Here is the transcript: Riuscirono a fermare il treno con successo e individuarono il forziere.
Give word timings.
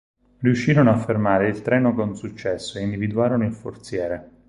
Riuscirono 0.39 0.89
a 0.89 0.97
fermare 0.97 1.47
il 1.47 1.61
treno 1.61 1.93
con 1.93 2.15
successo 2.15 2.79
e 2.79 2.81
individuarono 2.81 3.45
il 3.45 3.53
forziere. 3.53 4.29